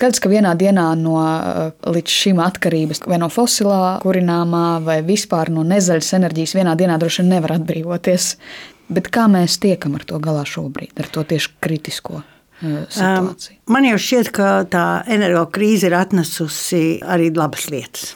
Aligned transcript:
Skaidrs, 0.00 0.22
ka 0.24 0.30
vienā 0.32 0.54
dienā 0.56 0.86
no 0.96 1.20
līdz 1.84 2.12
šim 2.22 2.38
atkarības 2.40 3.02
vai 3.04 3.18
no 3.20 3.26
fosilā 3.28 3.98
kurināmā 4.00 4.78
vai 4.80 5.02
vispār 5.04 5.50
no 5.52 5.60
nezaļas 5.60 6.14
enerģijas 6.16 6.54
vienā 6.56 6.72
dienā 6.80 6.96
droši 7.02 7.20
vien 7.20 7.34
nevar 7.34 7.58
atbrīvoties. 7.58 8.30
Bet 8.88 9.10
kā 9.12 9.26
mēs 9.28 9.58
tiekam 9.60 9.98
ar 9.98 10.06
to 10.08 10.16
galā 10.24 10.46
šobrīd, 10.48 10.94
ar 11.04 11.10
to 11.12 11.26
tieši 11.28 11.52
kritisko? 11.60 12.22
Situācija. 12.62 13.58
Man 13.68 13.90
jau 13.90 14.00
šķiet, 14.00 14.32
ka 14.40 14.48
tā 14.72 14.86
energo 15.12 15.44
krīze 15.52 15.90
ir 15.90 15.98
atnesusi 16.00 16.82
arī 17.04 17.28
labas 17.36 17.68
lietas 17.68 18.14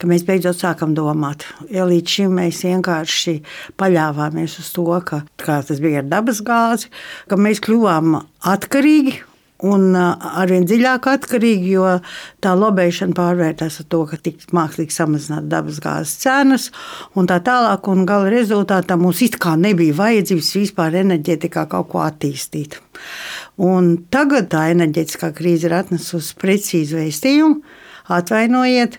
ka 0.00 0.08
mēs 0.08 0.24
beidzot 0.26 0.56
sākam 0.56 0.96
domāt. 0.96 1.44
Ja 1.70 1.84
līdz 1.86 2.14
šim 2.16 2.32
mēs 2.40 2.64
vienkārši 2.64 3.36
paļāvāmies 3.78 4.56
uz 4.58 4.72
to, 4.74 4.88
ka 5.04 5.20
tas 5.36 5.84
bija 5.84 6.00
ar 6.00 6.08
dabas 6.10 6.40
gāzi, 6.42 6.88
ka 7.30 7.38
mēs 7.38 7.60
kļuvām 7.62 8.16
atkarīgi 8.50 9.20
un 9.66 9.94
arvien 9.96 10.64
dziļāk 10.68 11.08
atkarīgi, 11.10 11.74
jo 11.74 11.86
tā 12.42 12.54
lobēšana 12.58 13.16
pārvērtās 13.16 13.80
ar 13.82 13.88
to, 13.92 14.02
ka 14.10 14.18
tiks 14.20 14.50
mākslīgi 14.56 14.94
samazināt 14.94 15.50
dabas 15.52 15.80
gāzes 15.82 16.16
cenas 16.22 16.68
un 17.18 17.28
tā 17.30 17.40
tālāk. 17.44 17.88
Un 17.90 18.06
gala 18.08 18.30
rezultātā 18.32 18.96
mums 19.00 19.22
it 19.26 19.38
kā 19.42 19.56
nebija 19.60 19.96
vajadzības 19.98 20.50
vispār 20.60 21.00
enerģētikā 21.02 21.66
kaut 21.70 21.90
ko 21.92 22.02
attīstīt. 22.06 22.80
Un 23.60 23.92
tagad 24.12 24.50
tā 24.52 24.68
enerģētiskā 24.74 25.32
krīze 25.36 25.68
ir 25.68 25.76
atnesusi 25.80 26.36
precīzu 26.40 27.00
vēstījumu. 27.00 27.60
Atvainojiet, 28.10 28.98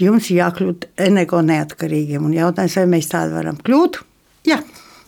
jums 0.00 0.32
jākļūt 0.32 0.90
energo 1.08 1.44
neatkarīgiem. 1.44 2.26
Un 2.26 2.36
jautājums, 2.36 2.80
vai 2.80 2.90
mēs 2.96 3.12
tādi 3.14 3.36
varam 3.38 3.62
kļūt? 3.62 4.02
Jā, 4.48 4.62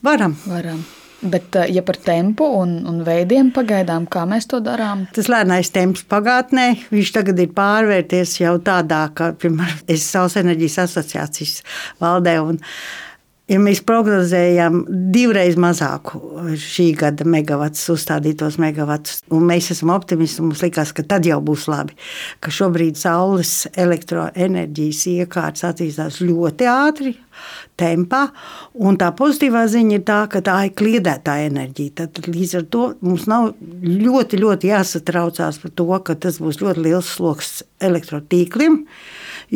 varam. 0.07 0.39
varam. 0.47 0.83
Bet, 1.21 1.57
eh, 1.57 1.69
ja 1.75 1.83
par 1.85 1.99
tempu 2.01 2.47
un, 2.61 2.79
un 2.89 3.03
veidiem 3.05 3.51
pagaidām, 3.53 4.07
kā 4.09 4.25
mēs 4.29 4.49
to 4.49 4.63
darām? 4.65 5.05
Tas 5.17 5.29
lēnais 5.29 5.69
temps 5.75 6.07
pagātnē, 6.09 6.67
viņš 6.93 7.13
tagad 7.19 7.43
ir 7.45 7.53
pārvērties 7.57 8.39
jau 8.41 8.57
tādā, 8.65 9.03
ka, 9.15 9.33
piemēram, 9.37 9.85
es 9.93 10.07
Saules 10.09 10.39
enerģijas 10.41 10.79
asociācijas 10.87 11.61
valdē 12.01 12.39
un 12.41 12.61
ja 13.51 13.59
mēs 13.63 13.83
prognozējam 13.87 14.83
divreiz 15.15 15.59
mazāku 15.61 16.21
šī 16.61 16.91
gada 17.01 17.27
megavatus, 17.29 17.89
uzstādītos 17.95 18.61
megavatus, 18.63 19.21
un 19.35 19.47
mēs 19.51 19.73
esam 19.75 19.93
optimisti, 19.95 20.45
mums 20.45 20.63
likās, 20.65 20.95
ka 20.95 21.05
tad 21.07 21.27
jau 21.29 21.41
būs 21.45 21.67
labi, 21.71 21.97
ka 22.43 22.53
šobrīd 22.55 23.01
saules 23.01 23.65
elektroenerģijas 23.75 25.03
iekārtas 25.17 25.67
attīstās 25.73 26.21
ļoti 26.25 26.71
ātri, 26.71 27.17
tempā, 27.81 28.27
un 28.85 28.99
tā 29.01 29.11
pozitīvā 29.17 29.65
ziņa 29.73 29.97
ir 29.97 30.05
tā, 30.09 30.21
ka 30.33 30.43
tā 30.45 30.57
ir 30.69 30.75
kliedētā 30.77 31.39
enerģija. 31.47 31.95
Tad 32.03 32.29
līdz 32.29 32.57
ar 32.61 32.67
to 32.75 32.85
mums 33.05 33.27
nav 33.31 33.51
ļoti, 33.85 34.41
ļoti 34.43 34.73
jāsatraucās 34.73 35.61
par 35.63 35.75
to, 35.81 35.89
ka 36.07 36.17
tas 36.21 36.41
būs 36.43 36.61
ļoti 36.63 36.85
liels 36.87 37.15
sloks 37.17 37.53
elektrotīkliem, 37.81 38.83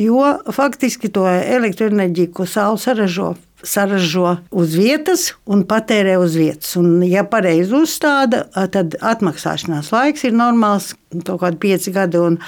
jo 0.00 0.22
faktiski 0.56 1.12
to 1.12 1.27
elektroenerģiju, 1.28 2.33
ko 2.34 2.48
saule 2.48 2.81
saražo, 2.81 3.34
saražo 3.65 4.37
uz 4.55 4.75
vietas 4.79 5.31
un 5.51 5.65
patērē 5.69 6.17
uz 6.20 6.37
vietas. 6.39 6.75
Un, 6.81 6.98
ja 7.09 7.25
pareizi 7.29 7.75
uzstāda, 7.79 8.45
tad 8.73 8.98
atmaksāšanās 9.01 9.93
laiks 9.95 10.27
ir 10.29 10.37
normāls, 10.37 10.93
kaut 11.25 11.41
kādi 11.45 11.61
pieci 11.67 11.95
gadi, 11.95 12.21
un, 12.21 12.41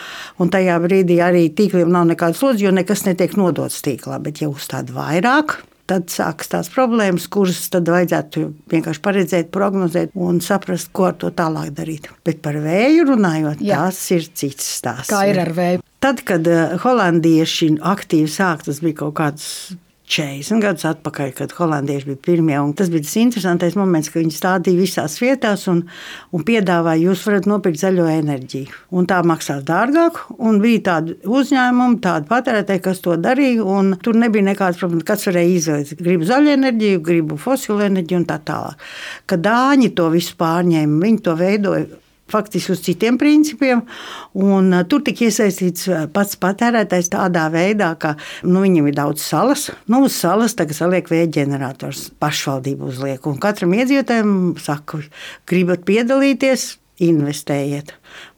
un 0.43 0.53
tajā 0.53 0.81
brīdī 0.83 1.21
arī 1.25 1.47
tīkliem 1.57 1.93
nav 1.93 2.09
nekādas 2.13 2.43
slodzes, 2.43 2.67
jo 2.67 2.75
nekas 2.75 3.07
netiek 3.09 3.39
nodots 3.41 3.83
tīklā. 3.87 4.21
Bet, 4.23 4.43
ja 4.43 4.51
uzstāda 4.53 4.95
vairāk, 4.97 5.59
tad 5.91 6.11
sākas 6.11 6.51
tās 6.51 6.71
problēmas, 6.73 7.29
kuras 7.31 7.61
tad 7.71 7.89
vajadzētu 7.91 8.45
vienkārši 8.73 9.03
paredzēt, 9.05 9.51
prognozēt 9.55 10.15
un 10.19 10.41
saprast, 10.45 10.91
ko 10.97 11.11
ar 11.11 11.19
to 11.21 11.31
tālāk 11.35 11.73
darīt. 11.77 12.11
Bet 12.27 12.43
par 12.45 12.59
vēju 12.63 13.07
runājot, 13.13 13.63
Jā. 13.65 13.87
tas 13.87 14.01
ir 14.15 14.27
cits 14.35 14.67
stāsts. 14.81 15.13
Kā 15.13 15.27
ir 15.31 15.41
ar 15.43 15.53
vēju? 15.57 15.85
Tad, 16.03 16.23
kad 16.27 16.47
holandieši 16.83 17.77
aktīvi 17.87 18.31
sāk, 18.31 18.67
tas 18.67 18.83
bija 18.85 19.01
kaut 19.05 19.17
kāds 19.19 19.49
40 20.07 20.63
gadus 20.63 20.85
atpakaļ, 20.87 21.33
kad 21.35 21.53
holandieši 21.57 22.07
bija 22.13 22.21
pirmie. 22.23 22.57
Tas 22.79 22.91
bija 22.93 23.03
tas 23.03 23.17
interesantais 23.19 23.75
moments, 23.79 24.11
ka 24.13 24.21
viņi 24.21 24.35
stādīja 24.37 24.79
visās 24.79 25.17
vietās 25.19 25.67
un, 25.73 25.83
un 26.31 26.45
piedāvāja, 26.47 27.09
jūs 27.09 27.25
varat 27.27 27.49
nopirkt 27.51 27.83
zaļo 27.83 28.07
enerģiju. 28.13 28.71
Un 28.95 29.09
tā 29.11 29.19
maksās 29.27 29.65
dārgāk, 29.67 30.23
un 30.39 30.61
bija 30.63 30.85
tādi 30.93 31.19
uzņēmumi, 31.27 32.01
tādi 32.07 32.31
patērētāji, 32.31 32.85
kas 32.87 33.03
to 33.03 33.19
darīja. 33.19 33.67
Tur 34.07 34.19
nebija 34.23 34.47
nekādas 34.53 34.79
problēmas. 34.81 35.09
Kāds 35.11 35.27
varēja 35.27 35.55
izvēlēties, 35.59 36.01
gribu 36.07 36.31
zaļu 36.31 36.55
enerģiju, 36.55 37.05
gribu 37.11 37.43
fosilu 37.43 37.83
enerģiju 37.91 38.23
un 38.23 38.31
tā 38.31 38.39
tālāk. 38.47 38.89
Kad 39.27 39.43
dāņi 39.43 39.95
to 39.99 40.11
visu 40.15 40.39
pārņēma, 40.39 41.03
viņi 41.03 41.25
to 41.27 41.35
veidoja 41.39 42.06
faktiski 42.33 42.75
uz 42.75 42.83
citiem 42.85 43.19
principiem. 43.19 43.83
Un, 44.35 44.73
uh, 44.73 44.85
tur 44.89 45.05
tika 45.07 45.27
iesaistīts 45.27 45.89
uh, 45.91 46.07
pats 46.13 46.39
patērētājs 46.43 47.13
tādā 47.15 47.47
veidā, 47.53 47.93
ka 48.01 48.15
nu, 48.47 48.63
viņam 48.65 48.91
ir 48.91 48.97
daudz 48.99 49.25
salas. 49.25 49.69
Nu, 49.91 50.05
uz 50.09 50.17
salas 50.19 50.57
tagad 50.59 50.79
saliek 50.79 51.11
vēja 51.11 51.31
ģenerators, 51.41 52.09
pašvaldība 52.23 52.91
uzliek. 52.91 53.31
Un 53.31 53.39
katram 53.43 53.77
iedzīvotājam 53.77 54.35
saka, 54.63 55.05
gribat 55.49 55.87
piedalīties. 55.89 56.75
Investējiet. 57.05 57.91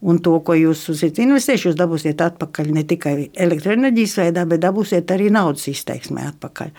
Un 0.02 0.16
to, 0.18 0.32
ko 0.42 0.56
jūs 0.58 0.80
esat 0.90 1.20
investējuši, 1.22 1.68
jūs 1.68 1.76
dabūsiet 1.78 2.18
atpakaļ 2.24 2.72
ne 2.74 2.82
tikai 2.90 3.12
elektroenerģijas 3.38 4.16
veidā, 4.18 4.42
bet 4.50 4.64
dabūsiet 4.64 5.14
arī 5.14 5.28
naudas 5.30 5.68
izteiksmē 5.70 6.24
atpakaļ. 6.32 6.72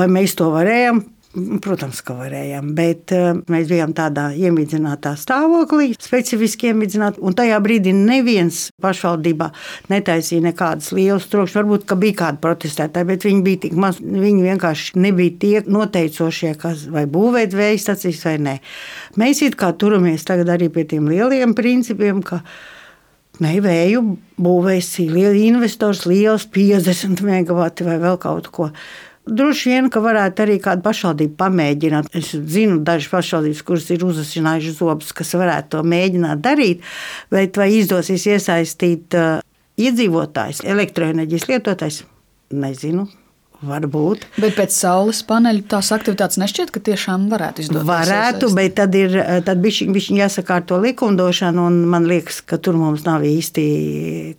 Vai 0.00 0.08
mēs 0.10 0.34
to 0.34 0.48
varējām? 0.50 1.04
Protams, 1.30 2.00
ka 2.02 2.16
varējām, 2.18 2.72
bet 2.74 3.12
eh, 3.14 3.36
mēs 3.54 3.68
bijām 3.70 3.92
tādā 3.94 4.32
iemidzinātā 4.34 5.12
stāvoklī, 5.14 5.92
specifiski 5.94 6.72
iemidzināti. 6.72 7.20
Un 7.22 7.36
tajā 7.38 7.60
brīdī 7.62 7.92
neviens 7.94 8.64
pašvaldībā 8.82 9.46
netaisīja 9.92 10.42
nekādas 10.48 10.88
lielas 10.96 11.28
trokšņus. 11.30 11.54
Varbūt 11.60 11.94
bija 12.02 12.16
kādi 12.24 12.42
protestētāji, 12.42 13.08
bet 13.12 13.26
viņi 13.28 13.44
bija 13.46 13.60
tik 13.62 13.76
maz. 13.78 14.00
Viņi 14.02 14.42
vienkārši 14.48 14.98
nebija 15.04 15.36
tie 15.44 15.52
noteicošie, 15.70 16.50
kas 16.58 16.82
vai 16.90 17.04
būvēt 17.06 17.54
vēja 17.54 17.78
stācijas 17.84 18.24
vai 18.26 18.34
nē. 18.48 18.54
Mēs 19.22 19.44
it 19.46 19.54
kā 19.60 19.70
turamies 19.78 20.26
tagad 20.26 20.50
arī 20.50 20.66
pie 20.74 20.82
tiem 20.90 21.06
lieliem 21.12 21.54
principiem. 21.54 22.24
Ne 23.40 23.54
vēju 23.62 24.02
būvēs 24.42 24.90
liels 25.14 25.38
investors, 25.46 26.02
liels 26.10 26.48
50 26.50 27.22
megawati 27.22 27.86
vai 27.86 28.00
vēl 28.02 28.18
kaut 28.18 28.50
ko. 28.50 28.68
Droši 29.28 29.68
vien, 29.68 29.88
ka 29.92 30.00
varētu 30.00 30.42
arī 30.46 30.56
kāda 30.64 30.82
pašvaldība 30.84 31.36
pamēģināt. 31.44 32.08
Es 32.16 32.32
zinu, 32.32 32.78
dažas 32.86 33.10
pašvaldības, 33.12 33.62
kuras 33.68 33.90
ir 33.92 34.04
uzasinājušas 34.06 34.78
zobus, 34.80 35.12
kas 35.16 35.34
varētu 35.36 35.76
to 35.76 35.82
mēģināt 35.92 36.40
darīt, 36.44 36.86
bet 37.30 37.60
vai 37.60 37.68
izdosies 37.76 38.24
iesaistīt 38.32 39.18
uh, 39.20 39.44
iedzīvotājs, 39.80 40.64
elektroenerģijas 40.72 41.48
lietotājs, 41.52 42.02
nezinu. 42.50 43.06
Varbūt. 43.60 44.22
Bet 44.40 44.54
pēc 44.56 44.72
saules 44.72 45.18
paneļa 45.28 45.66
tās 45.68 45.90
aktivitātes 45.92 46.38
nešķiet, 46.40 46.70
ka 46.72 46.80
tiešām 46.84 47.26
varētu 47.28 47.66
izdoties. 47.66 47.88
Varētu, 47.90 48.48
iesaist. 48.48 48.56
bet 48.56 48.76
tad 48.78 48.96
ir 48.96 49.16
tad 49.44 49.60
bišķiņ, 49.60 49.90
bišķiņ 49.96 50.20
jāsakārto 50.22 50.78
likumdošana, 50.80 51.66
un 51.68 51.76
man 51.92 52.08
liekas, 52.08 52.40
ka 52.40 52.56
tur 52.56 52.78
mums 52.80 53.04
nav 53.04 53.26
īsti 53.28 53.66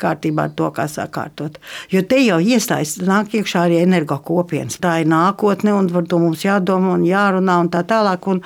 kārtībā 0.01 0.49
ar 0.49 0.57
to, 0.57 0.71
kā 0.73 0.87
sakārtot. 0.89 1.61
Jo 1.93 2.01
te 2.01 2.17
jau 2.23 2.41
iestājas, 2.41 2.97
nāk 3.05 3.37
iekšā 3.37 3.67
arī 3.67 3.83
energo 3.83 4.17
kopienas. 4.25 4.81
Tā 4.81 4.97
ir 5.03 5.13
nākotne, 5.13 5.77
un 5.77 5.93
par 5.93 6.09
to 6.09 6.17
mums 6.21 6.41
jādomā 6.47 6.97
un 6.97 7.05
jārunā 7.05 7.61
un 7.61 7.69
tā 7.69 7.85
tālāk. 7.85 8.25
Un, 8.33 8.41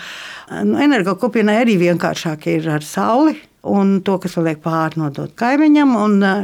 nu, 0.60 0.80
energo 0.84 1.16
kopienai 1.24 1.62
arī 1.64 1.80
vienkāršāk 1.88 2.52
ir 2.52 2.74
ar 2.76 2.84
sauli 2.84 3.40
un 3.66 4.00
to, 4.06 4.18
kas 4.22 4.38
liek 4.40 4.62
pāri 4.64 5.00
nodot 5.02 5.32
kaimiņam. 5.40 5.96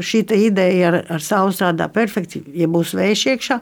Šī 0.05 0.23
ideja 0.37 0.89
ar, 0.89 0.97
ar 1.17 1.23
savu 1.23 1.53
strādā 1.55 1.87
perfekti. 1.93 2.41
Ja 2.57 2.67
būs 2.71 2.93
vējš 2.97 3.23
iekšā, 3.33 3.57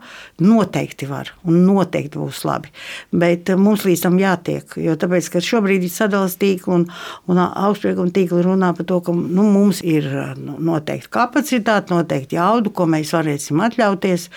noteikti 0.46 1.10
var 1.10 1.32
un 1.48 1.62
noteikti 1.68 2.20
būs 2.20 2.44
labi. 2.48 2.72
Bet 3.12 3.52
mums 3.60 3.86
līdz 3.88 4.06
tam 4.06 4.20
jātiek. 4.22 4.78
Jo 4.80 4.96
tāpēc, 5.00 5.30
ka 5.34 5.44
šobrīd 5.44 5.86
ir 5.88 5.94
sadalījums 5.94 6.38
tīkli 6.40 6.76
un, 6.76 6.86
un 7.30 7.42
augstsprieguma 7.44 8.14
tīkli 8.16 8.44
runā 8.46 8.72
par 8.78 8.88
to, 8.90 9.02
ka 9.06 9.16
nu, 9.16 9.48
mums 9.50 9.84
ir 9.84 10.08
noteikti 10.46 11.12
kapacitāte, 11.14 11.94
noteikti 11.94 12.40
jaudu, 12.40 12.74
ko 12.76 12.88
mēs 12.90 13.14
varēsim 13.16 13.62
atļauties. 13.68 14.30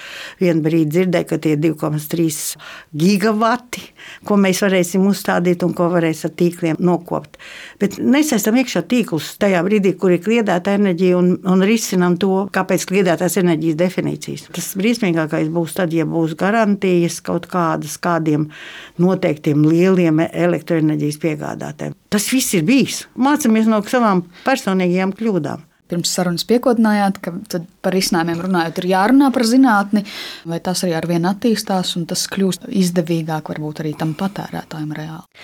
Vienu 0.43 0.65
brīdi 0.65 0.97
dzirdēju, 0.97 1.31
ka 1.31 1.41
tie 1.43 1.57
ir 1.57 1.63
2,3 1.69 2.41
gigawati, 2.99 3.92
ko 4.29 4.41
mēs 4.41 4.65
varēsim 4.65 5.07
uzstādīt 5.09 5.63
un 5.67 5.77
ko 5.77 5.89
varēs 5.93 6.25
ar 6.29 6.35
tīkliem 6.39 6.81
nokopt. 6.83 7.39
Bet 7.83 7.99
nesaistam 8.03 8.59
iekšā 8.61 8.85
tīklu 8.89 9.03
tīklus 9.03 9.37
tajā 9.41 9.63
brīdī, 9.67 9.95
kur 9.99 10.13
ir 10.13 10.23
kliedēta 10.23 10.77
enerģija, 10.79 11.17
un, 11.19 11.33
un 11.45 11.65
risinām 11.67 12.17
to, 12.21 12.49
kāpēc 12.53 12.87
kliedētās 12.89 13.37
enerģijas 13.41 13.79
definīcijas. 13.81 14.47
Tas 14.53 14.73
briesmīgākais 14.79 15.51
būs 15.53 15.75
tad, 15.77 15.93
ja 15.93 16.07
būs 16.07 16.37
garantijas 16.39 17.21
kaut 17.21 17.49
kādas 17.51 17.99
kādiem 17.99 18.51
noteiktiem 18.99 19.65
lieliem 19.67 20.23
elektroenerģijas 20.29 21.21
piegādātājiem. 21.23 21.99
Tas 22.13 22.31
viss 22.33 22.55
ir 22.55 22.65
bijis. 22.65 23.07
Mācāmies 23.17 23.69
no 23.69 23.83
savām 23.89 24.27
personīgajām 24.47 25.15
kļūdām. 25.19 25.72
Pirms 25.93 26.13
sarunas 26.17 26.47
piekodinājāt, 26.49 27.21
ka 27.23 27.61
par 27.85 27.97
izcinājumiem 27.99 28.43
runājot, 28.47 28.81
ir 28.83 28.91
jārunā 28.95 29.31
par 29.35 29.47
zinātni, 29.49 30.05
vai 30.49 30.61
tas 30.65 30.85
arī 30.87 30.97
ar 30.99 31.09
vienu 31.11 31.31
attīstās 31.31 31.95
un 32.01 32.07
tas 32.11 32.25
kļūst 32.33 32.69
izdevīgāk 32.83 33.53
varbūt 33.53 33.85
arī 33.85 33.95
tam 34.01 34.17
patērētājiem 34.19 34.95
reāli. 34.99 35.43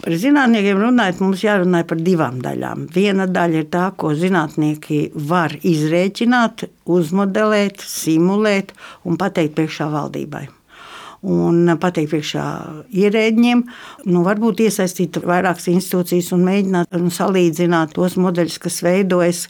Par 0.00 0.16
zinātniekiem 0.22 0.80
runājot, 0.80 1.20
mums 1.20 1.42
jārunā 1.44 1.82
par 1.88 2.00
divām 2.00 2.38
daļām. 2.44 2.86
Viena 2.94 3.26
daļa 3.28 3.60
ir 3.60 3.66
tā, 3.72 3.90
ko 4.00 4.14
zinātnieki 4.16 5.10
var 5.28 5.58
izrēķināt, 5.60 6.64
uzmodelēt, 6.90 7.84
simulēt 7.84 8.72
un 9.04 9.20
pateikt 9.20 9.58
priekšā 9.58 9.90
valdībai 9.92 10.46
un 11.20 11.68
pateikt 11.80 12.14
priekšā 12.14 12.44
ierēģiem, 12.96 13.64
nu, 14.08 14.22
varbūt 14.24 14.62
iesaistīt 14.64 15.20
vairākas 15.20 15.68
institūcijas 15.72 16.32
un 16.36 16.46
mēģināt 16.48 16.96
nu, 16.96 17.12
salīdzināt 17.12 17.94
tos 17.96 18.16
modeļus, 18.20 18.56
kas 18.62 18.80
veidojas 18.86 19.44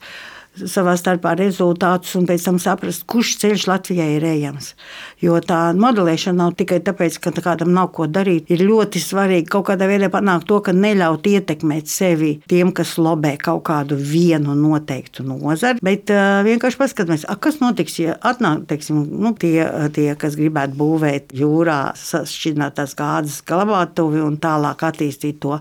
savā 0.69 0.97
starpā 0.99 1.35
rezultātus 1.39 2.17
un 2.19 2.27
pēc 2.29 2.45
tam 2.49 2.59
saprast, 2.63 3.07
kurš 3.11 3.37
ceļš 3.43 3.67
Latvijai 3.71 4.09
ir 4.17 4.27
ejams. 4.29 4.75
Jo 5.23 5.39
tā 5.45 5.71
modelēšana 5.77 6.45
nav 6.45 6.55
tikai 6.59 6.81
tāpēc, 6.85 7.19
ka 7.23 7.33
kādam 7.41 7.73
nav 7.77 7.91
ko 7.97 8.07
darīt. 8.11 8.51
Ir 8.53 8.65
ļoti 8.67 9.03
svarīgi 9.03 9.49
kaut 9.51 9.69
kādā 9.71 9.89
veidā 9.91 10.11
panākt 10.13 10.49
to, 10.51 10.61
ka 10.65 10.75
neļaut 10.77 11.27
ietekmēt 11.31 11.91
sevi 11.91 12.33
tiem, 12.51 12.73
kas 12.77 12.97
lobē 13.01 13.37
kaut 13.41 13.65
kādu 13.69 13.97
vienu 13.97 14.57
noteiktu 14.59 15.25
nozari, 15.27 15.81
bet 15.85 16.13
uh, 16.15 16.41
vienkārši 16.47 16.81
paskatīties, 16.81 17.27
kas 17.41 17.61
notiks, 17.63 17.99
ja 18.03 18.17
atnāk 18.27 18.67
teiksim, 18.71 19.03
nu, 19.21 19.35
tie, 19.39 19.65
tie, 19.97 20.13
kas 20.21 20.37
gribētu 20.39 20.79
būvēt 20.81 21.35
jūrā 21.37 21.81
sašķidrinātās 21.99 22.97
gāzes 22.99 23.41
glabātuvi 23.49 24.23
un 24.25 24.39
tālāk 24.43 24.85
attīstīt 24.91 25.41
to 25.43 25.59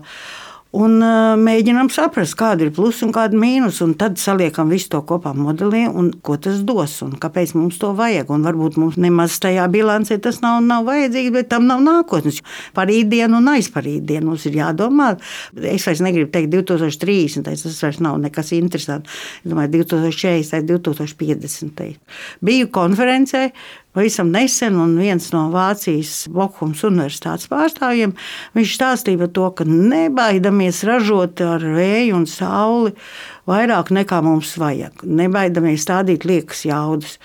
un 0.76 1.00
mēģinām 1.40 1.88
saprast, 1.90 2.36
kāda 2.38 2.66
ir 2.66 2.72
plusi 2.74 3.02
un 3.06 3.12
kāda 3.14 3.38
mīnus. 3.38 3.80
Tad 3.98 4.20
saliekam 4.22 4.70
visu 4.70 4.90
to 4.92 5.00
kopā 5.06 5.32
modelī, 5.34 5.82
un 5.88 6.12
ko 6.22 6.36
tas 6.40 6.60
dos 6.66 6.94
un 7.06 7.16
kāpēc 7.20 7.54
mums 7.58 7.80
to 7.80 7.90
vajag. 7.98 8.30
Un 8.30 8.46
varbūt 8.46 8.78
mums 8.80 8.98
nemaz 9.00 9.38
tajā 9.42 9.66
bilancē 9.72 10.20
tas 10.22 10.40
nav, 10.44 10.60
nav 10.66 10.86
vajadzīgs, 10.86 11.34
bet 11.34 11.50
tam 11.50 11.66
nav 11.70 11.82
nākotnes. 11.84 12.40
Par 12.76 12.92
īdienu 12.92 13.40
un 13.40 13.50
aizparīdienu 13.54 14.30
mums 14.30 14.46
ir 14.46 14.60
jādomā. 14.60 15.12
Es 15.58 15.88
vairs 15.88 16.04
negribu 16.06 16.30
teikt 16.34 16.52
2030, 16.54 17.50
tas 17.50 17.82
vairs 17.82 18.00
nav 18.04 18.20
nekas 18.22 18.54
interesants. 18.56 19.20
Es 19.42 19.50
domāju, 19.50 19.80
2040, 19.80 20.68
2050. 20.70 21.98
Biju 22.46 22.70
konferencē, 22.74 23.48
Pavisam 23.90 24.28
nesen, 24.30 24.76
viens 25.00 25.32
no 25.34 25.48
Vācijas 25.50 26.28
Bokhums 26.30 26.84
Universitātes 26.86 27.50
pārstāvjiem, 27.50 28.12
stāstīja 28.54 29.18
par 29.24 29.30
to, 29.34 29.46
ka 29.58 29.66
nebaidamies 29.66 30.84
ražot 30.86 31.42
ar 31.42 31.64
vēju 31.74 32.20
un 32.20 32.26
sauli 32.30 32.94
vairāk 33.50 33.90
nekā 33.90 34.20
mums 34.22 34.54
vajag. 34.62 35.02
Nebaidamies 35.02 35.82
stādīt 35.82 36.26
liekas 36.28 36.62
jaudas 36.68 37.16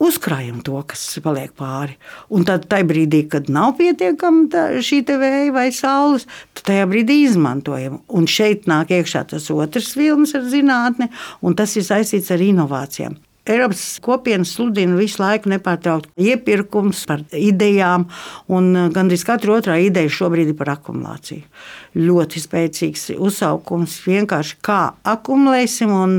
uzkrājam 0.00 0.60
to, 0.64 0.76
kas 0.88 1.06
paliek 1.24 1.54
pāri. 1.56 1.96
Un 2.28 2.44
tad, 2.48 2.68
tajā 2.68 2.88
brīdī, 2.92 3.22
kad 3.32 3.48
nav 3.52 3.78
pietiekama 3.80 4.66
šī 4.84 5.00
vēja 5.08 5.56
vai 5.56 5.68
saules, 5.76 6.28
tad 6.52 6.68
tajā 6.68 6.84
brīdī 6.90 7.22
izmantojam. 7.30 8.00
Un 8.12 8.28
šeit 8.28 8.68
nāk 8.68 8.92
iekšā 8.96 9.24
tas 9.32 9.48
otrs 9.52 9.94
vilnis 9.96 10.36
ar 10.36 10.44
zinātni, 10.52 11.08
un 11.40 11.56
tas 11.56 11.76
ir 11.80 11.88
saistīts 11.88 12.32
ar 12.32 12.44
inovācijām. 12.44 13.16
Eiropas 13.48 13.98
kopienas 14.04 14.52
sludina 14.52 14.98
visu 14.98 15.22
laiku 15.22 15.48
nepārtraukti 15.48 16.28
iepirkums 16.28 17.06
par 17.08 17.22
idejām, 17.32 18.04
un 18.52 18.66
uh, 18.76 18.88
gandrīz 18.92 19.24
katra 19.24 19.54
otrā 19.56 19.78
ideja 19.80 20.12
šobrīd 20.12 20.52
ir 20.52 20.58
par 20.58 20.74
akumulāciju. 20.74 21.46
Ļoti 21.96 22.38
spēcīgs 22.38 23.06
uzsaukums 23.16 23.96
vienkārši 24.04 24.58
kā 24.62 24.80
akumulēsim, 25.08 25.90
un 25.90 26.12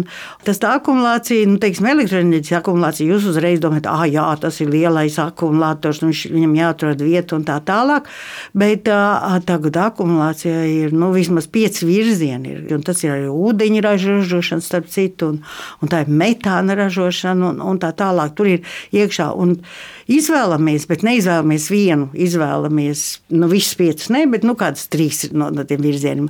tas 0.44 0.58
tā 0.60 0.74
akumulācija, 0.80 1.46
nu, 1.48 1.60
teiksim, 1.62 1.92
elektroenerģijas 1.94 2.58
akumulācija, 2.58 3.14
jūs 3.14 3.30
uzreiz 3.30 3.62
domājat, 3.62 3.92
ah, 3.94 4.04
jā, 4.10 4.26
tas 4.42 4.58
ir 4.66 4.74
lielais 4.74 5.20
akumulators, 5.22 6.02
nu, 6.02 6.10
viņam 6.12 6.58
jāatrod 6.58 7.06
vieta 7.06 7.38
un 7.38 7.46
tā 7.48 7.60
tālāk, 7.70 8.10
bet 8.58 8.90
uh, 8.90 9.38
tagad 9.46 9.78
akumulācija 9.86 10.66
ir, 10.66 10.98
nu, 10.98 11.14
vismaz 11.14 11.46
pieci 11.54 11.86
virzieni, 11.86 12.58
ir, 12.58 12.68
un 12.80 12.84
tas 12.84 13.06
ir 13.06 13.14
arī 13.14 13.30
ūdeņa 13.30 13.86
ražošana 13.88 14.66
starp 14.66 14.90
citu, 14.92 15.36
un, 15.36 15.40
un 15.86 15.94
tā 15.94 16.02
ir 16.04 16.12
metāna 16.12 16.76
ražošana 16.82 17.11
ražošanu 17.12 17.50
un, 17.52 17.62
un 17.62 17.80
tā 17.80 17.92
tālāk. 17.94 18.36
Tur 18.36 18.48
ir 18.48 18.62
iekšā. 18.92 19.32
Un 19.36 19.58
izvēlamies, 20.12 20.88
bet 20.88 21.04
neizvēlamies 21.04 21.70
vienu. 21.72 22.10
Izvēlamies 22.14 23.22
nu, 23.30 23.50
visus 23.52 23.76
piecus, 23.76 24.10
ne, 24.10 24.26
bet 24.28 24.44
nu, 24.44 24.56
kādas 24.56 24.88
trīs 24.92 25.32
no, 25.32 25.50
no 25.52 25.66
tiem 25.68 25.82
virzieniem. 25.82 26.30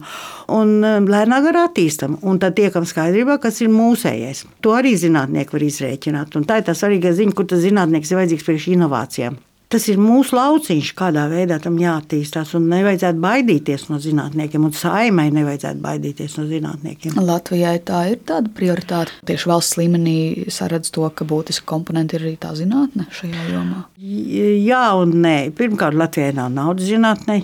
Un 0.52 0.82
um, 0.82 1.08
lēnāk 1.08 1.52
arī 1.52 1.64
attīstam. 1.66 2.18
Un 2.22 2.42
tad 2.42 2.58
tiekam 2.60 2.86
skaidrībā, 2.86 3.40
kas 3.42 3.62
ir 3.62 3.72
mūsējais. 3.74 4.46
To 4.62 4.76
arī 4.78 4.96
zinātnieki 5.00 5.58
var 5.58 5.70
izrēķināt. 5.70 6.36
Un 6.36 6.50
tā 6.50 6.62
ir 6.62 6.68
tā 6.68 6.76
svarīga 6.78 7.14
ziņa, 7.16 7.38
kur 7.38 7.50
tas 7.50 7.64
zinātnieks 7.64 8.12
ir 8.12 8.22
vajadzīgs 8.22 8.48
priekš 8.48 8.70
inovācijām. 8.76 9.40
Tas 9.72 9.86
ir 9.88 10.00
mūsu 10.02 10.36
lauciņš, 10.36 10.90
kādā 11.00 11.30
veidā 11.32 11.56
tam 11.64 11.78
jāattīstās. 11.80 12.50
Un 12.58 12.66
nevajadzētu 12.74 13.22
baidīties 13.24 13.86
no 13.88 14.02
zinātniekiem, 14.04 14.66
un 14.68 14.74
saimai 14.76 15.30
nevajadzētu 15.32 15.80
baidīties 15.86 16.36
no 16.40 16.44
zinātniekiem. 16.50 17.16
Latvijai 17.24 17.78
tā 17.88 18.02
ir 18.12 18.20
tāda 18.28 18.52
prioritāte. 18.52 19.16
Tieši 19.30 19.48
valsts 19.48 19.80
līmenī 19.80 20.18
saredz 20.52 20.92
to, 20.92 21.06
ka 21.16 21.28
būtiska 21.28 21.64
komponente 21.72 22.20
ir 22.20 22.26
arī 22.26 22.34
tā 22.42 22.52
zinātne 22.60 23.08
šajā 23.16 23.48
jomā. 23.54 23.86
Jā, 24.02 24.84
un 25.00 25.16
nē. 25.24 25.36
Pirmkārt, 25.56 25.96
Latvijai 25.96 26.36
nav 26.36 26.52
naudas 26.52 26.92
zinātnē. 26.92 27.40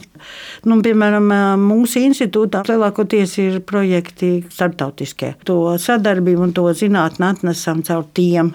Nu, 0.68 0.82
piemēram, 0.84 1.32
mūsu 1.64 2.04
institūtā 2.10 2.66
lielākoties 2.68 3.40
ir 3.46 3.60
projekti 3.64 4.42
starptautiskie. 4.52 5.38
To 5.48 5.78
sadarbību 5.80 6.50
un 6.50 6.56
to 6.60 6.68
zinātni 6.76 7.32
atnesam 7.32 7.88
caur 7.88 8.04
tiem 8.18 8.52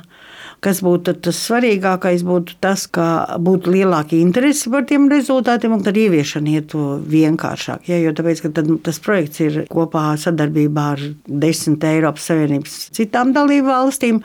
kas 0.63 0.79
būtu 0.85 1.17
tas 1.27 1.39
svarīgākais, 1.49 2.23
būtu 2.27 2.57
tas, 2.63 2.85
ka 2.87 3.07
būtu 3.43 3.73
lielāka 3.75 4.15
interese 4.19 4.71
par 4.71 4.87
tiem 4.87 5.09
rezultātiem, 5.11 5.75
un 5.75 5.83
tad 5.83 5.99
ieviešana 5.99 6.55
iet 6.55 6.77
vienkāršāk. 7.15 7.89
Ja, 7.91 7.99
jo 8.03 8.15
tāpēc, 8.17 8.45
tas 8.87 9.01
projekts 9.03 9.43
ir 9.43 9.59
kopā 9.73 10.13
sadarbībā 10.23 10.87
ar 10.95 11.03
desmit 11.27 11.87
Eiropas 11.89 12.31
Savienības 12.31 12.79
citām 12.95 13.35
dalību 13.35 13.73
valstīm, 13.73 14.23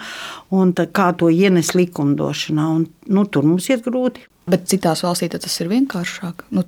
un 0.56 0.74
kā 0.74 1.12
to 1.18 1.30
ienes 1.34 1.74
likumdošanā, 1.76 2.72
un 2.80 2.88
nu, 3.08 3.28
tur 3.28 3.48
mums 3.48 3.70
iet 3.72 3.86
grūti. 3.88 4.28
Bet 4.48 4.64
citās 4.72 5.02
valstīs 5.04 5.34
tas 5.34 5.56
ir 5.60 5.68
vienkāršāk. 5.68 6.46
Nu, 6.56 6.62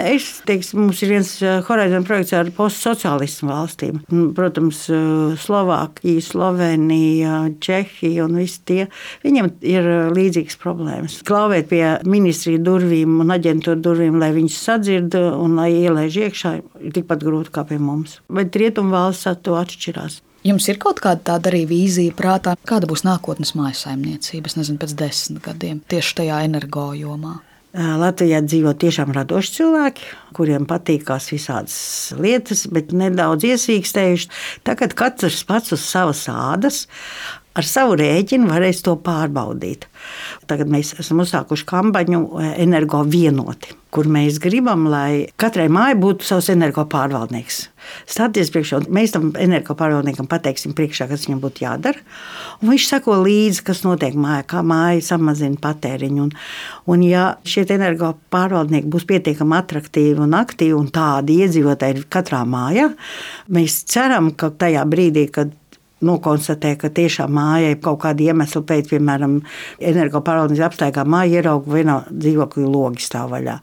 es 0.00 0.28
teiktu, 0.48 0.78
mums 0.80 1.02
ir 1.04 1.10
viens 1.12 1.32
eh, 1.44 1.58
horizontāls 1.66 2.08
projekts 2.08 2.32
ar 2.32 2.48
postsociālismu 2.56 3.50
valstīm. 3.50 3.98
Protams, 4.38 4.86
eh, 4.88 5.34
Slovākija, 5.42 6.24
Slovenija, 6.24 7.42
Čehija 7.60 8.24
un 8.24 8.40
visi 8.40 8.62
tie. 8.64 8.86
Viņiem 9.26 9.50
ir 9.68 9.90
eh, 9.90 10.08
līdzīgas 10.16 10.56
problēmas. 10.62 11.18
Klauvēt 11.28 11.68
pie 11.74 11.84
ministriju 12.08 12.64
durvīm 12.64 13.20
un 13.20 13.36
aģentūru 13.36 13.84
durvīm, 13.90 14.16
lai 14.22 14.32
viņus 14.38 14.60
sadzird 14.70 15.18
un 15.20 15.60
lai 15.60 15.74
ielaiž 15.82 16.22
iekšā, 16.24 16.54
ir 16.80 16.96
tikpat 16.96 17.26
grūti 17.26 17.52
kā 17.52 17.68
pie 17.68 17.76
mums. 17.76 18.22
Bet 18.32 18.56
rietumvalsts 18.56 19.28
to 19.44 19.60
atšķirās. 19.60 20.22
Jums 20.46 20.68
ir 20.70 20.78
kaut 20.78 21.00
kāda 21.02 21.24
tāda 21.32 21.50
arī 21.50 21.64
vīzija 21.66 22.14
prātā, 22.14 22.52
kāda 22.68 22.86
būs 22.86 23.02
nākotnes 23.06 23.56
mājsaimniecība, 23.58 24.52
nezinu, 24.54 24.78
pēc 24.78 24.92
desmit 25.00 25.42
gadiem 25.42 25.80
tieši 25.90 26.20
tajā 26.20 26.42
energojumā? 26.46 27.32
Latvijā 27.76 28.38
dzīvo 28.46 28.72
tiešām 28.78 29.10
radoši 29.12 29.52
cilvēki, 29.56 30.06
kuriem 30.36 30.68
patīkās 30.70 31.26
visādas 31.32 31.74
lietas, 32.16 32.62
bet 32.72 32.94
nedaudz 32.96 33.44
iesīkstējuši. 33.50 34.30
Tagad 34.64 34.94
katrs 34.96 35.42
pats 35.48 35.74
uz 35.76 35.82
savas 35.84 36.22
ādas 36.32 36.86
ar 37.56 37.66
savu 37.66 37.96
rēķinu 38.00 38.50
varēs 38.50 38.82
to 38.84 38.96
pārbaudīt. 39.00 39.86
Tagad 40.50 40.70
mēs 40.70 40.94
esam 41.00 41.22
uzsākuši 41.24 41.66
kampaņu 41.68 42.20
eh, 42.20 42.52
Energo 42.66 43.00
vienoti, 43.08 43.72
kur 43.94 44.08
mēs 44.12 44.38
gribam, 44.42 44.84
lai 44.92 45.26
katrai 45.40 45.66
mājai 45.72 45.96
būtu 46.02 46.26
savs 46.28 46.50
energopārvaldnieks. 46.52 47.62
Stāties 48.10 48.50
priekšā, 48.52 48.82
mēs 48.92 49.14
tam 49.14 49.30
energopārvaldniekam 49.40 50.28
pateiksim, 50.30 50.74
priekšā, 50.76 51.06
kas 51.10 51.26
viņam 51.26 51.42
būtu 51.44 51.64
jādara. 51.64 52.02
Viņš 52.66 52.88
seko 52.90 53.20
līdzi, 53.22 53.62
kas 53.66 53.84
notiek 53.86 54.16
mājā, 54.18 54.42
kā 54.50 54.62
māja 54.66 55.04
samazina 55.06 55.58
patēriņu. 55.62 56.26
Un, 56.26 56.32
un 56.92 57.04
ja 57.06 57.26
šie 57.46 57.64
energopārvaldnieki 57.76 58.90
būs 58.92 59.06
pietiekami 59.08 59.56
attraktīvi 59.60 60.26
un 60.26 60.34
aktīvi 60.36 60.76
un 60.76 60.90
tādi 60.92 61.40
iedzīvotāji 61.46 62.08
katrā 62.12 62.42
mājā, 62.48 62.90
mēs 63.54 63.84
ceram, 63.88 64.32
ka 64.34 64.50
tajā 64.50 64.82
brīdī, 64.90 65.28
kad 65.32 65.54
nokonstatē, 66.04 66.74
ka 66.80 66.90
tiešām 66.92 67.32
mājai 67.36 67.76
kaut 67.80 68.02
kāda 68.04 68.28
iemesla 68.28 68.62
pēc, 68.68 68.90
piemēram, 68.92 69.38
energopārvaldības 69.80 70.66
apstākļā 70.68 71.06
māja 71.08 71.40
ierauga 71.40 71.78
vienā 71.78 71.96
dzīvokļa 72.10 72.68
logi 72.72 73.06
stāv 73.06 73.32
vaļā. 73.32 73.56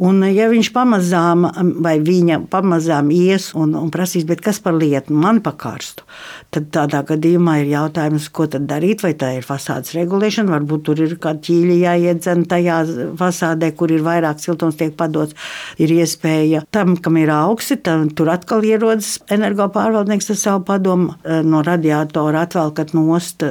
Un, 0.00 0.22
ja 0.32 0.46
viņš 0.48 0.70
pamazām, 0.72 1.44
vai 1.84 1.98
viņa 2.00 2.38
pamazām 2.48 3.10
ies 3.12 3.50
un, 3.58 3.74
un 3.76 3.90
prasīs, 3.92 4.24
kas 4.40 4.56
par 4.64 4.78
lietu 4.80 5.12
man 5.12 5.42
pakārstu, 5.44 6.06
tad 6.54 6.70
tādā 6.72 7.02
gadījumā 7.10 7.58
ir 7.60 7.72
jautājums, 7.74 8.30
ko 8.32 8.46
tad 8.48 8.64
darīt. 8.70 9.04
Vai 9.04 9.12
tā 9.20 9.34
ir 9.36 9.44
fasādes 9.44 9.92
regulēšana, 9.98 10.54
varbūt 10.54 10.86
tur 10.88 11.02
ir 11.04 11.12
kāda 11.20 11.44
ķīļa 11.44 11.76
jāiedzen 11.82 12.46
tajā 12.48 12.78
fasādē, 13.20 13.70
kur 13.76 13.92
ir 13.92 14.04
vairāk 14.06 14.40
siltums 14.40 14.78
tiek 14.80 14.94
padots. 14.96 15.36
Ir 15.76 15.92
iespēja 15.92 16.64
tam, 16.72 16.96
kam 16.96 17.20
ir 17.20 17.34
augsti, 17.34 17.76
tam, 17.84 18.08
tur 18.16 18.32
atkal 18.32 18.64
ierodas 18.64 19.18
energopārvaldnieks 19.28 20.32
ar 20.32 20.40
savu 20.40 20.64
padomu 20.70 21.18
no 21.44 21.60
radiatora 21.66 22.46
atvelkat 22.48 22.96
nost, 22.96 23.44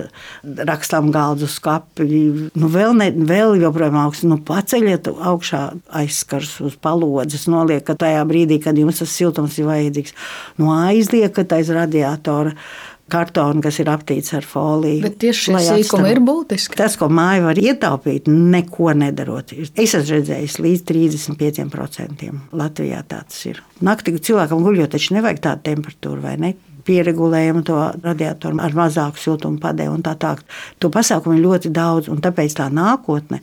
rakstām 0.43 1.13
galdu 1.13 1.45
uz 1.45 1.59
kapi. 1.61 2.09
Nu, 2.57 2.73
vēl, 2.73 2.97
ne, 2.97 3.11
vēl 3.13 3.59
joprojām 3.61 4.01
augsts, 4.07 4.25
nu, 4.25 4.41
paceļiet 4.49 5.13
augšā 5.13 5.63
aizskars 6.39 6.61
uz 6.61 6.77
palodzes, 6.79 7.47
noliekat 7.47 7.99
tajā 7.99 8.23
brīdī, 8.27 8.59
kad 8.63 8.77
jums 8.77 8.99
tas 8.99 9.11
siltums 9.11 9.57
ir 9.59 9.67
vajadzīgs. 9.67 10.13
Nu, 10.57 10.71
aizliekat 10.71 11.51
aiz 11.51 11.69
radiatora 11.69 12.53
kartonu, 13.09 13.61
kas 13.61 13.79
ir 13.79 13.89
aptīts 13.89 14.35
ar 14.37 14.45
foliju. 14.45 15.01
Bet 15.01 15.17
tieši 15.17 15.49
šī 15.49 15.61
sīkuma 15.65 16.11
ir 16.11 16.19
būtiska. 16.21 16.77
Tas, 16.77 16.95
ko 16.95 17.09
māja 17.09 17.41
var 17.47 17.57
ietaupīt, 17.57 18.29
neko 18.29 18.93
nedarot. 18.93 19.55
Es 19.57 19.95
esmu 19.95 20.19
redzējis 20.19 20.59
līdz 20.61 20.85
35% 20.85 22.29
Latvijā 22.53 23.01
tāds 23.09 23.45
ir. 23.49 23.63
Naktī 23.81 24.13
cilvēkam 24.13 24.61
guļot, 24.61 24.93
taču 24.93 25.17
nevajag 25.17 25.41
tādu 25.41 25.65
temperatūru, 25.71 26.21
vai 26.21 26.37
ne? 26.37 26.53
Pieregulējam 26.89 27.61
to 27.67 27.77
radiatoru 28.03 28.59
ar 28.63 28.75
mazāku 28.77 29.21
siltumu 29.21 29.61
padevu 29.61 29.95
un 29.99 30.03
tā 30.05 30.15
tālāk. 30.19 30.41
To 30.81 30.91
pasākumu 30.93 31.37
ir 31.37 31.45
ļoti 31.45 31.71
daudz, 31.75 32.09
un 32.11 32.21
tāpēc 32.23 32.57
tā 32.57 32.69
nākotne 32.73 33.41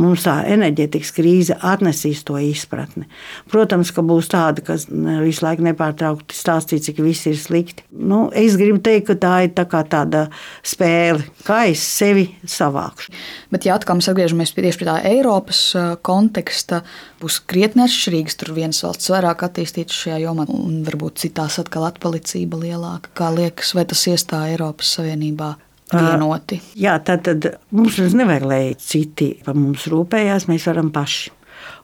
mums 0.00 0.26
tā 0.26 0.40
enerģētikas 0.50 1.14
krīze 1.16 1.56
atnesīs 1.56 2.24
to 2.26 2.38
izpratni. 2.42 3.06
Protams, 3.50 3.92
ka 3.94 4.04
būs 4.06 4.30
tāda, 4.32 4.64
kas 4.66 4.88
visu 4.90 5.44
laiku 5.46 5.64
nepārtraukti 5.66 6.36
stāstīs, 6.36 6.84
cik 6.88 7.02
viss 7.04 7.28
ir 7.30 7.38
slikti. 7.38 7.86
Nu, 7.90 8.26
es 8.36 8.58
gribu 8.60 8.80
teikt, 8.82 9.10
ka 9.10 9.18
tā 9.20 9.34
ir 9.46 9.54
tā 9.56 9.66
tāda 9.70 10.26
spēle, 10.66 11.24
kā 11.46 11.62
es 11.70 11.82
sevi 11.84 12.26
savākšu. 12.48 13.14
Bet, 13.52 13.66
ja 13.68 13.76
atkal 13.78 13.98
mēs 13.98 14.10
atgriežamies 14.10 14.54
pie 14.54 14.66
tieši 14.66 14.82
pie 14.82 14.88
tā 14.88 14.96
Eiropas 15.10 15.62
konteksta, 16.06 16.82
būs 17.20 17.40
krietni 17.50 17.84
atšķirīgs. 17.86 18.38
Tur 18.40 18.54
viens 18.56 18.82
valsts 18.84 19.12
vairāk 19.12 19.44
attīstīts 19.46 20.04
šajā 20.04 20.20
jomā, 20.24 20.46
un 20.50 20.80
varbūt 20.86 21.20
citās 21.24 21.60
atkal 21.62 21.86
atpalicība 21.90 22.60
lielāka. 22.80 23.12
Kā 23.14 23.28
liekas, 23.34 23.74
vai 23.76 23.84
tas 23.84 24.06
iestāja 24.08 24.54
Eiropas 24.54 24.96
Savienībā? 24.96 25.56
Vienoti. 25.90 26.60
Jā, 26.78 27.00
tad, 27.02 27.24
tad 27.26 27.58
mums 27.74 27.98
nevajag, 27.98 28.44
lai 28.46 28.74
citi 28.78 29.32
par 29.42 29.56
mums 29.58 29.88
rūpējās, 29.90 30.46
mēs 30.46 30.68
varam 30.70 30.92
paši. 30.94 31.32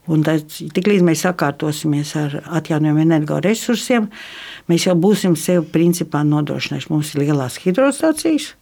Un 0.07 0.23
tiklīdz 0.23 1.03
mēs 1.03 1.25
sakārtosimies 1.25 2.13
ar 2.15 2.37
atjaunojumiem 2.55 3.09
energoresursiem, 3.09 4.07
mēs 4.71 4.87
jau 4.87 4.95
būsim 4.95 5.35
sev 5.35 5.67
principā 5.73 6.23
nodrošinājuši. 6.23 6.89
Mums 6.93 7.11
ir 7.13 7.25
lielās 7.25 7.59
hidrostācijas, 7.65 8.53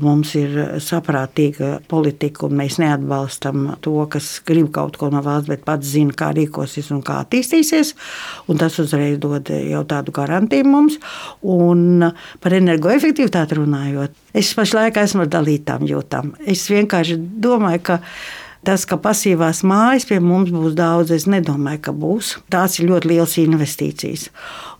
Mums 0.00 0.30
ir 0.38 0.54
saprātīga 0.80 1.74
politika, 1.90 2.46
un 2.46 2.54
mēs 2.56 2.78
neatbalstam 2.80 3.66
to, 3.84 3.98
kas 4.08 4.30
grib 4.48 4.70
kaut 4.72 4.96
ko 4.96 5.10
no 5.12 5.20
valsts, 5.24 5.50
bet 5.50 5.66
pats 5.66 5.90
zina, 5.92 6.14
kā 6.16 6.30
rīkosies 6.36 6.88
un 6.94 7.02
kā 7.04 7.18
attīstīsies. 7.20 7.92
Un 8.48 8.60
tas 8.60 8.78
uzreiz 8.80 9.18
dod 9.20 9.50
jau 9.52 9.82
tādu 9.90 10.14
garantiju 10.16 10.68
mums. 10.70 10.96
Un 11.42 12.06
par 12.40 12.56
energoefektivitāti 12.56 13.60
runājot, 13.60 14.16
es 14.40 14.54
pašlaik 14.56 15.02
esmu 15.02 15.28
dalītām 15.28 15.84
jūtām. 15.90 16.32
Es 16.48 16.64
vienkārši 16.72 17.18
domāju, 17.44 17.84
ka 17.90 18.00
Tas, 18.60 18.82
ka 18.84 18.98
pasīvās 19.00 19.62
mājas 19.64 20.04
pie 20.04 20.18
mums 20.20 20.50
būs 20.52 20.74
daudz, 20.76 21.14
es 21.16 21.24
nedomāju, 21.30 21.80
ka 21.86 21.94
būs. 21.96 22.34
Tās 22.52 22.76
ir 22.76 22.90
ļoti 22.90 23.08
liels 23.08 23.36
investīcijas. 23.40 24.26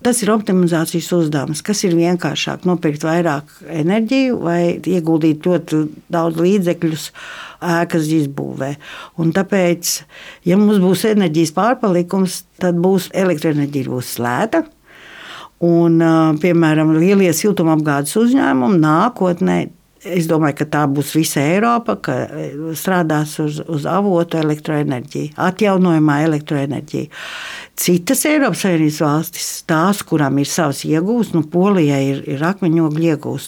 Tas 0.04 0.20
ir 0.20 0.32
optimizācijas 0.34 1.08
uzdevums, 1.16 1.62
kas 1.64 1.80
ir 1.88 1.96
vienkāršāk 1.96 2.66
nopirkt 2.68 3.06
vairāk 3.08 3.48
enerģiju 3.72 4.36
vai 4.44 4.60
ieguldīt 4.84 5.48
ļoti 5.48 5.80
daudz 6.12 6.42
līdzekļus 6.44 7.06
ēkas 7.80 8.12
izbūvē. 8.18 8.74
Un 9.24 9.32
tāpēc, 9.36 9.94
ja 10.44 10.60
mums 10.60 10.82
būs 10.84 11.06
enerģijas 11.14 11.56
pārpalikums, 11.56 12.42
tad 12.60 12.76
būs 12.84 13.08
elektroenerģija 13.16 13.94
būs 13.96 14.14
slēgta. 14.18 14.66
Un, 15.64 16.00
piemēram, 16.40 16.94
lielie 17.00 17.32
siltumapgādes 17.36 18.16
uzņēmumi 18.16 18.80
nākotnē 18.80 19.60
Es 20.00 20.24
domāju, 20.24 20.56
ka 20.62 20.64
tā 20.72 20.86
būs 20.88 21.10
visa 21.12 21.42
Eiropa, 21.44 21.98
ka 22.00 22.14
strādās 22.78 23.34
uz, 23.42 23.58
uz 23.68 23.84
avotu 23.84 24.38
elektroenerģiju, 24.40 25.34
atjaunojamā 25.36 26.22
elektroenerģija. 26.24 27.10
Citas 27.80 28.26
Eiropas 28.28 28.60
Savienības 28.60 28.98
valstis, 29.00 29.44
tās, 29.68 30.02
kurām 30.04 30.36
ir 30.40 30.48
savs 30.48 30.82
iegūs, 30.84 31.30
nu, 31.32 31.40
Polijai 31.48 32.00
ir, 32.10 32.18
ir 32.28 32.42
akmeņogļu 32.44 33.06
iegūs. 33.12 33.46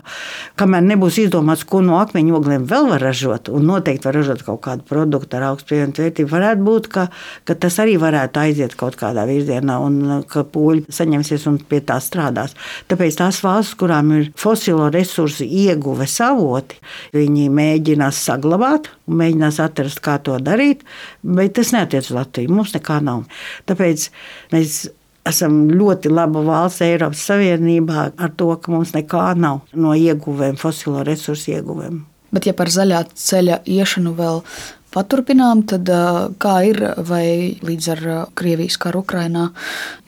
Kamēr 0.61 0.85
nebūs 0.87 1.19
izdomāts, 1.21 1.67
ko 1.69 1.83
no 1.85 1.99
akmeņogliem 2.01 2.65
vēl 2.69 2.89
var 2.95 3.05
ražot, 3.05 3.51
un 3.53 3.67
noteikti 3.69 4.09
var 4.09 4.17
ražot 4.17 4.45
kaut 4.47 4.63
kādu 4.65 4.87
produktu 4.89 5.37
ar 5.37 5.51
augstu 5.51 5.75
pievienotu 5.75 6.05
vērtību, 6.05 6.31
varētu 6.33 6.65
būt, 6.69 6.89
ka, 6.95 7.07
ka 7.49 7.57
tas 7.65 7.77
arī 7.85 7.99
varētu 8.01 8.41
aiziet 8.41 8.77
kaut 8.81 8.97
kādā 9.01 9.27
virzienā, 9.29 9.77
un 9.85 10.25
ka 10.29 10.47
poļi 10.49 10.87
saņemsies 10.93 11.45
un 11.53 11.61
pie 11.69 11.83
tā 11.85 12.01
strādās. 12.01 12.57
Tāpēc 12.89 13.21
tās 13.21 13.43
valstis, 13.45 13.77
kurām 13.85 14.15
ir 14.17 14.33
fosilo 14.41 14.89
resursu 14.93 15.45
ieguve 15.45 16.09
savoti, 16.43 16.83
viņi 17.15 17.49
mēģinās 17.55 18.25
saglabāt 18.27 18.91
mēģinās 19.07 19.61
atrast, 19.63 20.03
kā 20.03 20.19
to 20.25 20.39
darīt, 20.43 20.83
bet 21.23 21.55
tas 21.59 21.73
neatiec 21.75 22.07
uz 22.11 22.17
Latviju. 22.17 22.53
Mums 22.53 22.75
nekā 22.75 22.99
nav. 23.05 23.25
Tāpēc 23.69 24.11
Mēs 24.53 24.83
esam 25.29 25.65
ļoti 25.73 26.11
laba 26.13 26.43
valsts 26.45 26.85
Eiropas 26.85 27.25
Savienībā 27.31 28.11
ar 28.13 28.35
to, 28.37 28.51
ka 28.61 28.73
mums 28.75 28.93
nekā 28.97 29.33
nav 29.39 29.63
no 29.73 29.95
ieguvēm, 29.97 30.59
fosilo 30.61 31.05
resursu 31.07 31.55
ieguvēm. 31.55 32.03
Bet, 32.33 32.49
ja 32.49 32.57
par 32.57 32.73
zaļā 32.73 33.05
ceļa 33.13 33.63
iešanu 33.69 34.15
vēl 34.17 34.41
paturpinām, 34.93 35.63
tad 35.69 35.89
kā 36.41 36.55
ir, 36.69 36.81
vai 37.09 37.57
līdz 37.65 37.89
ar 37.95 38.03
Krievijas 38.37 38.77
karu 38.81 39.03
Ukrainā 39.07 39.49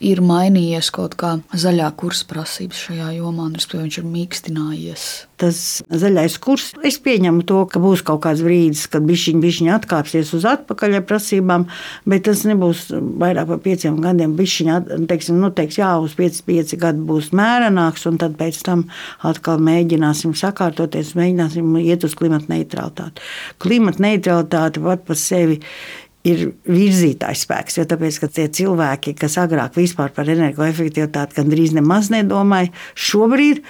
ir 0.05 0.21
mainījies 0.25 0.91
kaut 0.93 1.17
kā 1.21 1.35
zaļā 1.53 1.89
kursa 1.97 2.27
prasības 2.29 2.85
šajā 2.89 3.11
jomā, 3.17 3.49
un 3.49 3.57
viņš 3.57 4.01
ir 4.01 4.09
mīkstinājies? 4.09 5.07
Tas 5.41 5.57
zaļais 5.91 6.37
kurs, 6.39 6.69
es 6.87 6.95
pieņemu 7.03 7.43
to, 7.49 7.61
ka 7.67 7.81
būs 7.83 8.05
kaut 8.07 8.21
kāds 8.23 8.43
brīdis, 8.45 8.85
kad 8.91 9.03
bišķiņi, 9.07 9.41
bišķiņi 9.43 9.73
atkāpsies 9.75 10.31
uz 10.37 10.45
atpakaļ 10.47 11.01
prasībām, 11.09 11.65
bet 12.07 12.23
tas 12.29 12.45
nebūs 12.47 12.85
vairāk 12.93 13.49
par 13.49 13.59
pieciem 13.65 13.97
gadiem. 14.03 14.37
Bišķiņi, 14.39 14.77
teiksim, 15.11 15.41
nu, 15.43 15.51
teiks, 15.55 15.79
jā, 15.81 15.91
uz 15.99 16.15
pieci, 16.15 16.39
pieci 16.47 16.79
gadi 16.79 17.03
būs 17.09 17.33
mērenāks, 17.35 18.07
un 18.07 18.21
tad 18.21 18.37
pēc 18.39 18.61
tam 18.63 18.85
atkal 19.27 19.59
mēģināsim 19.65 20.37
sakārtoties, 20.39 21.17
mēģināsim 21.19 21.75
iet 21.83 22.07
uz 22.07 22.15
klimata 22.15 22.53
neutralitāti. 22.53 23.27
Klimata 23.59 24.07
neutralitāte 24.07 24.83
pat 24.87 25.03
par 25.09 25.19
sevi 25.19 25.59
ir 26.25 26.47
virzītājs 26.63 27.43
spēks. 27.45 27.79
Jo 27.79 27.85
tāpēc, 27.89 28.21
ka 28.21 28.29
tie 28.31 28.47
cilvēki, 28.59 29.13
kas 29.19 29.37
agrāk 29.41 29.77
vispār 29.77 30.13
par 30.15 30.31
energoefektivitāti 30.31 31.37
gandrīz 31.41 31.75
nemaz 31.75 32.09
nedomāja, 32.13 32.71
šobrīd 32.95 33.61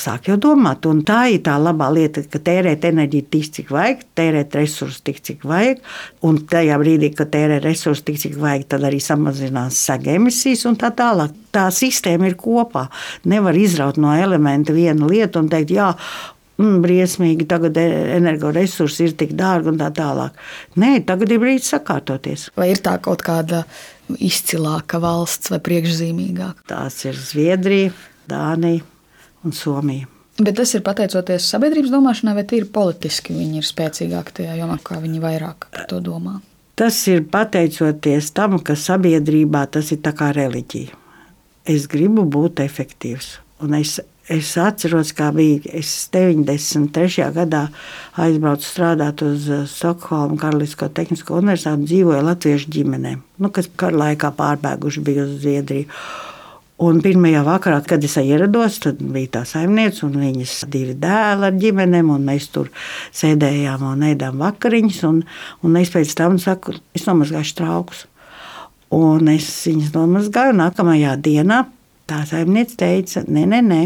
sāk 0.00 0.28
jau 0.30 0.36
domāt. 0.40 0.86
Un 0.88 1.02
tā 1.06 1.24
ir 1.32 1.42
tā 1.46 1.56
labā 1.60 1.88
lieta, 1.94 2.22
ka 2.30 2.40
tērēt 2.44 2.86
enerģiju 2.88 3.26
tik, 3.32 3.50
cik 3.56 3.72
vajag, 3.74 4.04
tērēt 4.18 4.56
resursus 4.58 5.02
tik, 5.04 5.20
cik 5.24 5.44
vajag. 5.48 5.82
Un 6.28 6.40
tajā 6.48 6.78
brīdī, 6.80 7.12
kad 7.18 7.32
tērē 7.34 7.60
resursus 7.64 8.04
tik, 8.06 8.20
cik 8.22 8.38
vajag, 8.40 8.66
tad 8.72 8.86
arī 8.88 9.00
samazinās 9.02 9.78
sega 9.88 10.16
emisijas 10.16 10.66
un 10.70 10.78
tā 10.80 10.92
tālāk. 10.96 11.36
Tā 11.54 11.68
sistēma 11.74 12.28
ir 12.30 12.36
kopā. 12.40 12.88
Nevar 13.28 13.56
izraut 13.58 14.00
no 14.00 14.12
elementa 14.14 14.74
vienu 14.76 15.08
lietu 15.10 15.42
un 15.42 15.48
teikt, 15.52 15.72
jā, 15.76 15.92
mm, 16.58 16.76
briesmīgi, 16.84 17.48
tagad 17.50 17.78
e, 17.80 17.86
energoresursi 18.18 19.08
ir 19.08 19.16
tik 19.18 19.32
dārgi 19.38 19.72
un 19.72 19.80
tā 19.80 19.88
tālāk. 19.96 20.36
Nē, 20.80 20.98
tagad 21.08 21.32
ir 21.32 21.42
brīdis 21.42 21.72
sakārtoties. 21.74 22.50
Vai 22.58 22.72
ir 22.74 22.84
tā 22.84 22.98
kaut 23.02 23.24
kāda 23.26 23.64
izcilāka 24.18 25.00
valsts 25.02 25.52
vai 25.54 25.62
priekšzīmīgāka? 25.70 26.68
Tās 26.74 27.02
ir 27.08 27.18
Zviedrija, 27.18 27.96
Dānija 28.28 28.84
un 29.44 29.54
Somija. 29.56 30.08
Bet 30.38 30.54
tas 30.60 30.70
ir 30.78 30.84
pateicoties 30.86 31.48
sabiedrības 31.50 31.90
domāšanai, 31.90 32.36
vai 32.36 32.44
tīri 32.46 32.68
politiski 32.70 33.34
viņi 33.34 33.58
ir 33.58 33.66
spēcīgāki 33.66 34.36
tajā 34.36 34.54
jomā, 34.60 34.78
kā 34.84 35.00
viņi 35.02 35.22
vairāk 35.22 35.66
par 35.72 35.88
to 35.90 35.98
domā? 36.04 36.36
Tas 36.78 37.00
ir 37.10 37.24
pateicoties 37.26 38.30
tam, 38.36 38.60
ka 38.62 38.78
sabiedrībā 38.78 39.64
tas 39.74 39.90
ir 39.90 39.98
kā 39.98 40.30
reliģija. 40.36 40.94
Es 41.68 41.88
gribu 41.90 42.22
būt 42.22 42.62
efektīvs, 42.62 43.32
un 43.66 43.74
es 43.80 43.98
Es 44.28 44.50
atceros, 44.60 45.14
kā 45.16 45.30
bija. 45.32 45.62
Es 45.72 45.88
93. 46.12 47.30
gadā 47.32 47.62
aizbraucu 48.20 48.66
strādāt 48.66 49.22
uz 49.24 49.46
eh, 49.48 49.62
Stokholmu 49.64 50.36
Karalisko 50.40 50.90
Tehnisko 50.92 51.38
universitāti 51.40 51.80
un 51.80 51.86
dzīvoju 51.88 52.26
Latviešu 52.26 52.72
ģimenēm, 52.74 53.22
nu, 53.40 53.50
kas 53.54 53.70
kara 53.80 53.96
laikā 54.02 54.34
pārbēguši 54.36 55.04
bija 55.06 55.24
uz 55.24 55.38
Zviedriju. 55.40 55.88
Un 56.78 57.00
pirmajā 57.02 57.40
vakarā, 57.42 57.80
kad 57.90 58.04
es 58.06 58.14
ierados, 58.20 58.76
tad 58.84 59.00
bija 59.02 59.32
tā 59.38 59.42
saimniece 59.50 60.04
un 60.06 60.12
viņas 60.20 60.52
divi 60.70 60.94
dēli 60.94 61.48
ar 61.48 61.56
ģimenēm. 61.58 62.12
Mēs 62.22 62.46
tur 62.54 62.70
sēdējām 63.18 63.82
un 63.88 64.04
ēdām 64.12 64.38
vakariņas. 64.38 65.00
Un, 65.08 65.24
un 65.66 65.80
es 65.80 65.90
pēc 65.90 66.14
tam 66.20 66.38
saku, 66.38 66.76
es 66.94 67.08
nomazgāšu 67.08 67.58
traukus. 67.58 68.04
Un 68.94 69.26
es 69.32 69.50
viņas 69.66 69.90
nomazgāju. 69.96 70.54
Nākamajā 70.60 71.16
dienā 71.26 71.64
tā 72.08 72.22
saimniece 72.30 72.78
teica, 72.78 73.26
nē, 73.26 73.48
nē, 73.50 73.62
nē 73.66 73.82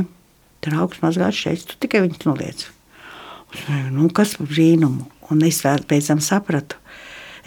trauks 0.63 1.01
mazgāt 1.03 1.37
šeit, 1.37 1.65
tu 1.67 1.79
tikai 1.83 2.05
viņus 2.05 2.27
noliec. 2.29 2.69
Nu, 3.93 4.09
kas 4.15 4.37
par 4.39 4.49
brīnumu? 4.53 5.09
Un 5.33 5.43
es 5.49 5.63
pēc 5.65 6.11
tam 6.11 6.21
sapratu, 6.25 6.77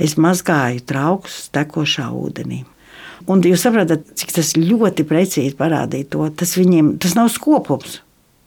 es 0.01 0.17
mazgāju 0.21 0.83
traukus 0.89 1.45
tekošā 1.53 2.09
ūdenī. 2.13 2.63
Un 3.31 3.41
jūs 3.45 3.63
saprotat, 3.65 4.03
cik 4.19 4.33
tas 4.35 4.53
ļoti 4.59 5.05
precīzi 5.09 5.55
parādīja 5.57 6.09
to. 6.13 6.27
Tas 6.37 6.55
viņiem 6.59 6.95
tas 7.01 7.15
nav 7.17 7.31
skopums. 7.33 8.01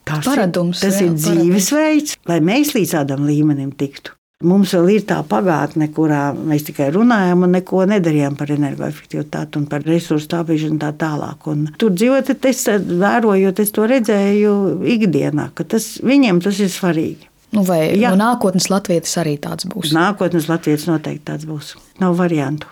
Tas 0.08 0.25
paradums, 0.25 0.80
ir, 0.80 0.87
tas 0.87 1.00
jā, 1.00 1.08
ir 1.08 1.16
dzīvesveids, 1.18 2.14
lai 2.30 2.38
mēs 2.44 2.73
līdz 2.76 2.94
tādam 2.97 3.26
līmenim 3.28 3.75
tiktu. 3.76 4.14
Mums 4.47 4.70
vēl 4.76 4.92
ir 4.94 5.02
tā 5.02 5.16
pagātne, 5.26 5.88
kurā 5.90 6.28
mēs 6.30 6.68
tikai 6.68 6.92
runājam 6.94 7.40
un 7.42 7.56
neko 7.56 7.82
nedarījām 7.90 8.37
par 8.38 8.52
energoefektivitāti 8.54 9.58
un 9.58 9.64
par 9.66 9.82
resursu 9.82 10.30
tāpīšanu 10.30 10.76
un 10.76 10.78
tā 10.85 10.92
tālāk. 11.00 11.49
Un 11.50 11.64
tur 11.75 11.90
dzīvot, 11.90 12.30
es 12.47 12.62
vērojot, 13.02 13.64
es 13.64 13.75
to 13.75 13.88
redzēju 13.90 14.52
ikdienā, 14.94 15.49
ka 15.58 15.66
tas 15.75 15.97
viņiem 16.06 16.38
tas 16.44 16.62
ir 16.62 16.70
svarīgi. 16.70 17.26
Nu 17.58 17.64
vai 17.66 17.82
no 17.99 18.14
nākotnes 18.20 18.70
Latvijas 18.70 19.18
arī 19.18 19.35
tāds 19.42 19.66
būs? 19.66 19.90
Nākotnes 19.97 20.47
Latvijas 20.47 20.87
noteikti 20.87 21.26
tāds 21.32 21.49
būs. 21.49 21.75
Nav 21.99 22.14
variantu. 22.20 22.70